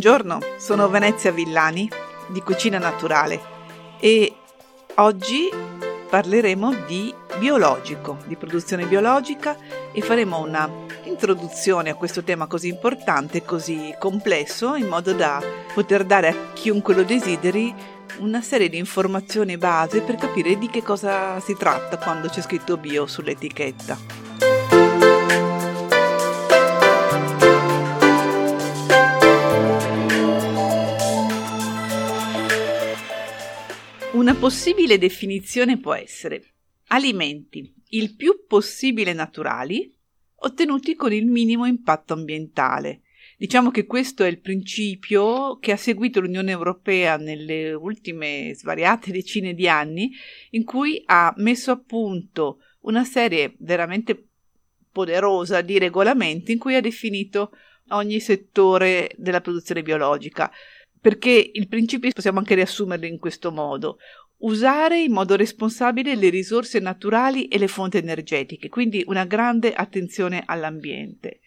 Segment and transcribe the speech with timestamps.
[0.00, 1.86] Buongiorno, sono Venezia Villani
[2.28, 3.38] di Cucina Naturale
[4.00, 4.34] e
[4.94, 5.50] oggi
[6.08, 9.58] parleremo di biologico, di produzione biologica
[9.92, 10.70] e faremo una
[11.02, 15.38] introduzione a questo tema così importante così complesso in modo da
[15.74, 17.74] poter dare a chiunque lo desideri
[18.20, 22.78] una serie di informazioni base per capire di che cosa si tratta quando c'è scritto
[22.78, 24.19] bio sull'etichetta.
[34.12, 36.54] Una possibile definizione può essere
[36.88, 39.96] alimenti il più possibile naturali,
[40.34, 43.02] ottenuti con il minimo impatto ambientale.
[43.38, 49.54] Diciamo che questo è il principio che ha seguito l'Unione Europea nelle ultime svariate decine
[49.54, 50.10] di anni,
[50.50, 54.26] in cui ha messo a punto una serie veramente
[54.90, 57.52] poderosa di regolamenti in cui ha definito
[57.90, 60.50] ogni settore della produzione biologica
[61.00, 63.98] perché il principio possiamo anche riassumerlo in questo modo.
[64.38, 70.42] Usare in modo responsabile le risorse naturali e le fonti energetiche, quindi una grande attenzione
[70.46, 71.40] all'ambiente.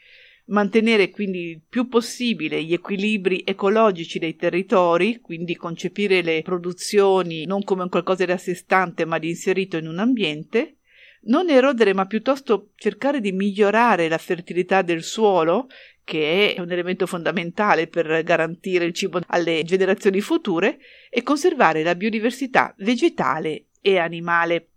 [0.46, 7.64] Mantenere quindi il più possibile gli equilibri ecologici dei territori, quindi concepire le produzioni non
[7.64, 10.78] come un qualcosa di a sé stante ma di inserito in un ambiente,
[11.26, 15.68] non erodere ma piuttosto cercare di migliorare la fertilità del suolo
[16.04, 21.96] che è un elemento fondamentale per garantire il cibo alle generazioni future, e conservare la
[21.96, 24.70] biodiversità vegetale e animale.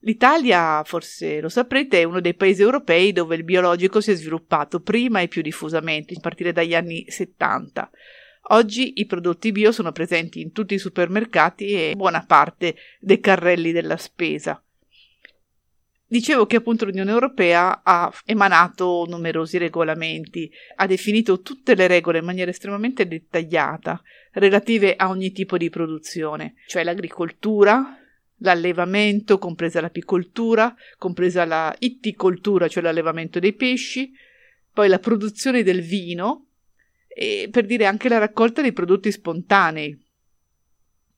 [0.00, 4.80] L'Italia, forse lo saprete, è uno dei paesi europei dove il biologico si è sviluppato
[4.80, 7.90] prima e più diffusamente, a partire dagli anni 70.
[8.50, 13.72] Oggi i prodotti bio sono presenti in tutti i supermercati e buona parte dei carrelli
[13.72, 14.62] della spesa.
[16.10, 22.24] Dicevo che appunto l'Unione Europea ha emanato numerosi regolamenti, ha definito tutte le regole in
[22.24, 27.94] maniera estremamente dettagliata relative a ogni tipo di produzione, cioè l'agricoltura,
[28.38, 34.10] l'allevamento, compresa l'apicoltura, compresa la itticoltura, cioè l'allevamento dei pesci,
[34.72, 36.46] poi la produzione del vino
[37.06, 39.94] e per dire anche la raccolta dei prodotti spontanei.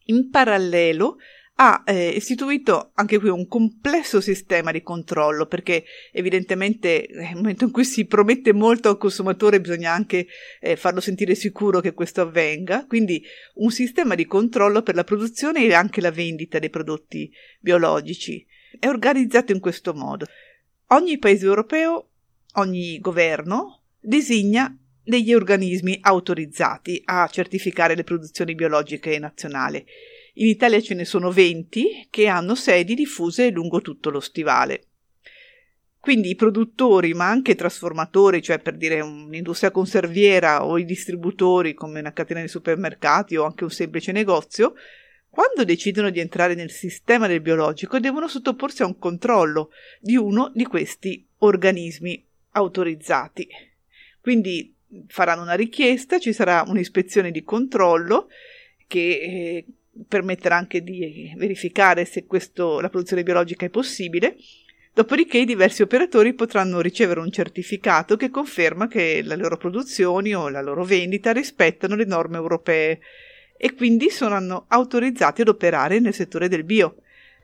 [0.07, 1.19] In parallelo
[1.63, 7.71] ha eh, istituito anche qui un complesso sistema di controllo perché evidentemente nel momento in
[7.71, 10.27] cui si promette molto al consumatore bisogna anche
[10.59, 13.23] eh, farlo sentire sicuro che questo avvenga, quindi
[13.57, 18.45] un sistema di controllo per la produzione e anche la vendita dei prodotti biologici.
[18.79, 20.25] È organizzato in questo modo.
[20.93, 22.09] Ogni paese europeo,
[22.55, 29.85] ogni governo designa degli organismi autorizzati a certificare le produzioni biologiche nazionali
[30.35, 34.85] in Italia ce ne sono 20 che hanno sedi diffuse lungo tutto lo stivale.
[36.01, 41.75] Quindi i produttori, ma anche i trasformatori, cioè per dire un'industria conserviera o i distributori
[41.75, 44.75] come una catena di supermercati o anche un semplice negozio,
[45.29, 49.71] quando decidono di entrare nel sistema del biologico devono sottoporsi a un controllo
[50.01, 53.47] di uno di questi organismi autorizzati.
[54.23, 54.75] Quindi
[55.07, 58.29] faranno una richiesta, ci sarà un'ispezione di controllo
[58.87, 59.67] che eh,
[60.07, 64.37] permetterà anche di verificare se questo, la produzione biologica è possibile.
[64.93, 70.49] Dopodiché i diversi operatori potranno ricevere un certificato che conferma che le loro produzioni o
[70.49, 73.01] la loro vendita rispettano le norme europee
[73.57, 76.97] e quindi saranno autorizzati ad operare nel settore del bio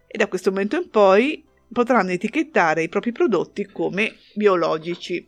[0.06, 5.26] e da questo momento in poi potranno etichettare i propri prodotti come biologici.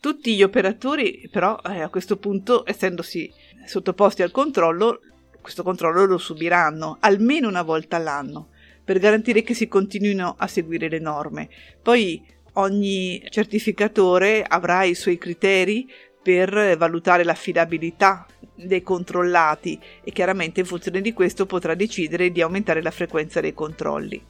[0.00, 3.30] Tutti gli operatori però eh, a questo punto, essendosi
[3.66, 5.00] sottoposti al controllo,
[5.42, 8.48] questo controllo lo subiranno almeno una volta all'anno
[8.82, 11.50] per garantire che si continuino a seguire le norme.
[11.82, 12.24] Poi
[12.54, 15.86] ogni certificatore avrà i suoi criteri
[16.22, 22.80] per valutare l'affidabilità dei controllati e chiaramente in funzione di questo potrà decidere di aumentare
[22.82, 24.22] la frequenza dei controlli.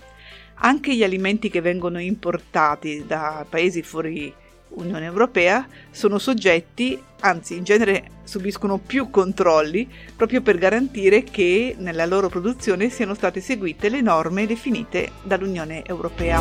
[0.62, 4.34] Anche gli alimenti che vengono importati da paesi fuori
[4.70, 12.06] Unione Europea sono soggetti, anzi in genere subiscono più controlli, proprio per garantire che nella
[12.06, 16.40] loro produzione siano state seguite le norme definite dall'Unione Europea.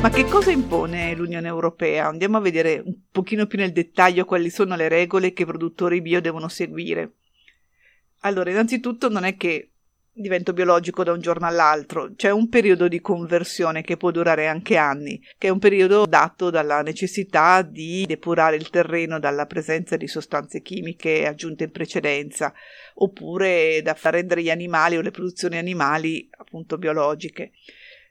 [0.00, 2.06] Ma che cosa impone l'Unione Europea?
[2.06, 6.00] Andiamo a vedere un pochino più nel dettaglio quali sono le regole che i produttori
[6.00, 7.14] bio devono seguire.
[8.20, 9.72] Allora, innanzitutto non è che
[10.18, 12.12] divento biologico da un giorno all'altro.
[12.16, 16.48] C'è un periodo di conversione che può durare anche anni, che è un periodo dato
[16.48, 22.54] dalla necessità di depurare il terreno dalla presenza di sostanze chimiche aggiunte in precedenza,
[22.94, 27.52] oppure da far rendere gli animali o le produzioni animali appunto biologiche.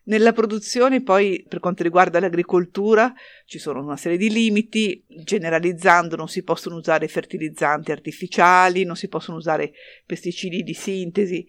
[0.08, 3.12] Nella produzione poi per quanto riguarda l'agricoltura
[3.46, 9.08] ci sono una serie di limiti, generalizzando non si possono usare fertilizzanti artificiali, non si
[9.08, 9.74] possono usare
[10.06, 11.48] pesticidi di sintesi,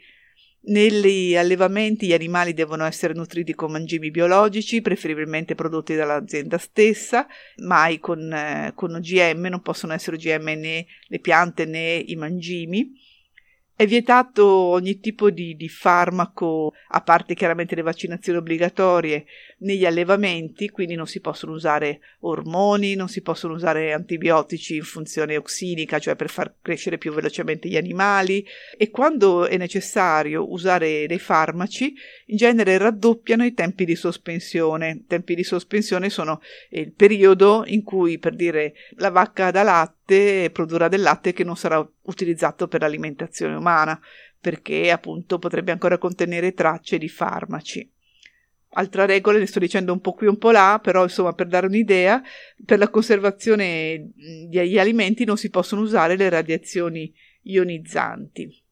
[0.67, 7.27] negli allevamenti gli animali devono essere nutriti con mangimi biologici, preferibilmente prodotti dall'azienda stessa,
[7.59, 12.93] mai con, eh, con OGM, non possono essere OGM né le piante né i mangimi.
[13.77, 19.27] È vietato ogni tipo di, di, farmaco, a parte chiaramente le vaccinazioni obbligatorie,
[19.59, 25.37] negli allevamenti, quindi non si possono usare ormoni, non si possono usare antibiotici in funzione
[25.37, 28.45] oxinica, cioè per far crescere più velocemente gli animali,
[28.77, 31.95] e quando è necessario usare dei farmaci,
[32.27, 34.91] in genere raddoppiano i tempi di sospensione.
[34.91, 40.51] I tempi di sospensione sono il periodo in cui, per dire, la vacca da latte
[40.53, 43.99] produrrà del latte che non sarà utilizzato per l'alimentazione umana,
[44.39, 47.91] perché appunto potrebbe ancora contenere tracce di farmaci.
[48.79, 51.67] Altra regola, ne sto dicendo un po' qui un po' là, però insomma per dare
[51.67, 52.23] un'idea,
[52.65, 54.11] per la conservazione
[54.49, 57.11] degli alimenti non si possono usare le radiazioni
[57.43, 58.65] ionizzanti.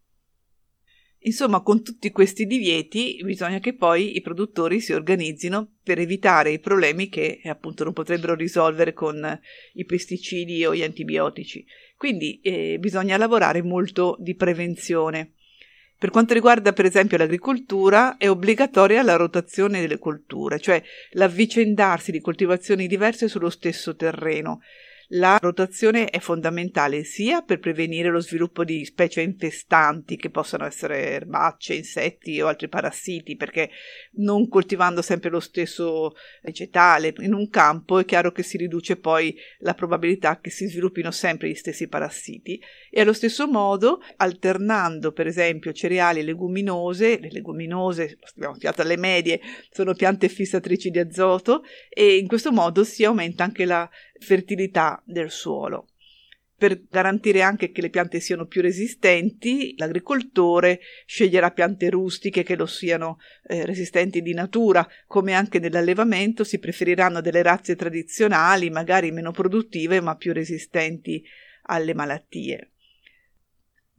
[1.26, 6.58] Insomma, con tutti questi divieti bisogna che poi i produttori si organizzino per evitare i
[6.58, 9.40] problemi che appunto non potrebbero risolvere con
[9.72, 11.64] i pesticidi o gli antibiotici.
[11.96, 15.32] Quindi eh, bisogna lavorare molto di prevenzione.
[15.96, 20.82] Per quanto riguarda per esempio l'agricoltura, è obbligatoria la rotazione delle colture, cioè
[21.12, 24.60] l'avvicendarsi di coltivazioni diverse sullo stesso terreno.
[25.08, 31.10] La rotazione è fondamentale sia per prevenire lo sviluppo di specie infestanti che possono essere
[31.10, 33.70] erbacce, insetti o altri parassiti, perché
[34.14, 39.34] non coltivando sempre lo stesso vegetale in un campo è chiaro che si riduce poi
[39.58, 42.60] la probabilità che si sviluppino sempre gli stessi parassiti.
[42.90, 48.96] E allo stesso modo alternando per esempio cereali e leguminose, le leguminose, abbiamo spiato alle
[48.96, 49.40] medie,
[49.70, 53.88] sono piante fissatrici di azoto e in questo modo si aumenta anche la
[54.24, 55.88] fertilità del suolo.
[56.56, 62.66] Per garantire anche che le piante siano più resistenti, l'agricoltore sceglierà piante rustiche che lo
[62.66, 69.32] siano eh, resistenti di natura, come anche nell'allevamento si preferiranno delle razze tradizionali, magari meno
[69.32, 71.22] produttive ma più resistenti
[71.64, 72.70] alle malattie.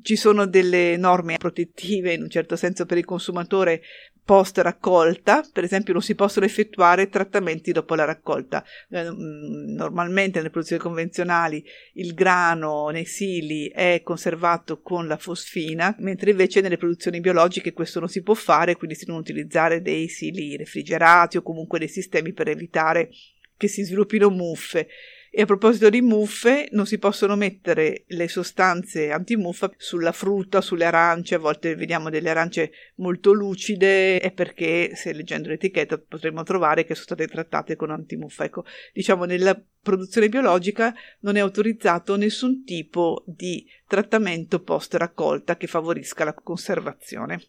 [0.01, 3.81] Ci sono delle norme protettive in un certo senso per il consumatore
[4.25, 8.65] post raccolta, per esempio non si possono effettuare trattamenti dopo la raccolta.
[8.89, 11.63] Eh, mm, normalmente nelle produzioni convenzionali
[11.93, 17.99] il grano nei sili è conservato con la fosfina, mentre invece nelle produzioni biologiche questo
[17.99, 22.33] non si può fare, quindi si devono utilizzare dei sili refrigerati o comunque dei sistemi
[22.33, 23.11] per evitare
[23.55, 24.87] che si sviluppino muffe
[25.37, 30.85] e a proposito di muffe, non si possono mettere le sostanze antimuffa sulla frutta, sulle
[30.85, 36.85] arance, a volte vediamo delle arance molto lucide, è perché se leggendo l'etichetta potremmo trovare
[36.85, 38.45] che sono state trattate con antimuffa.
[38.45, 45.67] Ecco, diciamo nella produzione biologica non è autorizzato nessun tipo di trattamento post raccolta che
[45.67, 47.41] favorisca la conservazione.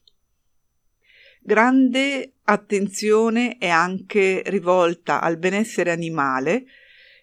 [1.41, 6.65] Grande attenzione è anche rivolta al benessere animale,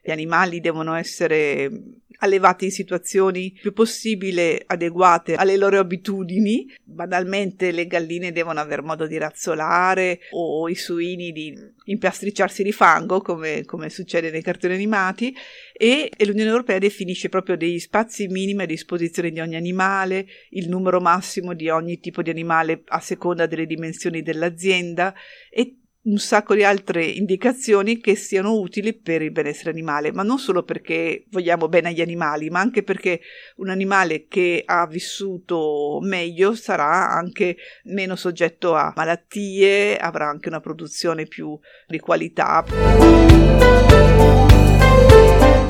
[0.04, 1.72] gli animali devono essere
[2.18, 6.70] allevati in situazioni più possibile adeguate alle loro abitudini.
[6.84, 13.22] Banalmente le galline devono aver modo di razzolare o i suini di impiastricciarsi di fango,
[13.22, 15.34] come, come succede nei cartoni animati,
[15.72, 20.70] e, e, l'Unione Europea definisce proprio degli spazi minimi a disposizione di ogni animale, il
[20.70, 25.14] numero massimo di ogni tipo di animale a seconda delle dimensioni dell'azienda
[25.50, 30.38] e un sacco di altre indicazioni che siano utili per il benessere animale, ma non
[30.38, 33.22] solo perché vogliamo bene agli animali, ma anche perché
[33.58, 37.56] un animale che ha vissuto meglio sarà anche
[37.86, 41.58] meno soggetto a malattie, avrà anche una produzione più
[41.88, 42.66] di qualità.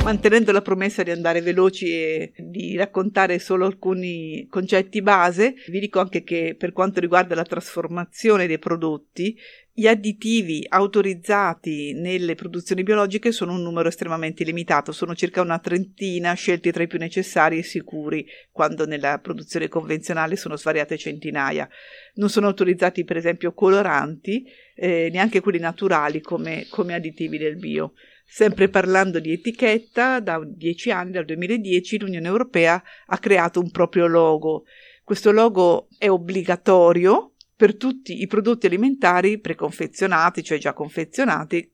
[0.04, 5.98] Mantenendo la promessa di andare veloci e di raccontare solo alcuni concetti base, vi dico
[5.98, 9.34] anche che per quanto riguarda la trasformazione dei prodotti,
[9.76, 16.32] gli additivi autorizzati nelle produzioni biologiche sono un numero estremamente limitato, sono circa una trentina
[16.34, 21.68] scelti tra i più necessari e sicuri, quando nella produzione convenzionale sono svariate centinaia.
[22.14, 27.94] Non sono autorizzati per esempio coloranti, eh, neanche quelli naturali come, come additivi del bio.
[28.24, 34.06] Sempre parlando di etichetta, da dieci anni, dal 2010, l'Unione Europea ha creato un proprio
[34.06, 34.66] logo.
[35.02, 41.70] Questo logo è obbligatorio per tutti i prodotti alimentari preconfezionati, cioè già confezionati,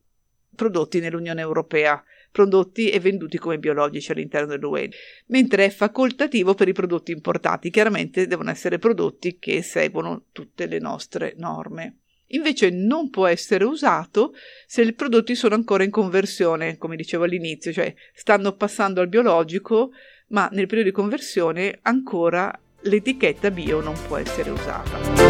[0.55, 4.91] prodotti nell'Unione Europea, prodotti e venduti come biologici all'interno dell'UE,
[5.27, 7.71] mentre è facoltativo per i prodotti importati.
[7.71, 11.97] Chiaramente devono essere prodotti che seguono tutte le nostre norme.
[12.33, 14.35] Invece non può essere usato
[14.67, 19.91] se i prodotti sono ancora in conversione, come dicevo all'inizio, cioè stanno passando al biologico,
[20.29, 25.30] ma nel periodo di conversione ancora l'etichetta bio non può essere usata.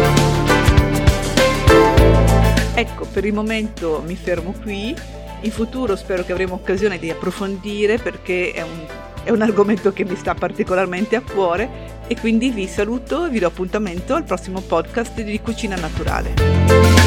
[2.73, 4.95] Ecco, per il momento mi fermo qui.
[5.41, 8.85] In futuro spero che avremo occasione di approfondire perché è un,
[9.23, 13.39] è un argomento che mi sta particolarmente a cuore e quindi vi saluto e vi
[13.39, 17.00] do appuntamento al prossimo podcast di Cucina Naturale.